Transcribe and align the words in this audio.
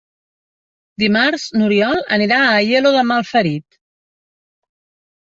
Dimarts 1.01 1.43
n'Oriol 1.61 1.99
anirà 2.17 2.39
a 2.45 2.47
Aielo 2.61 2.93
de 2.95 3.03
Malferit. 3.11 3.77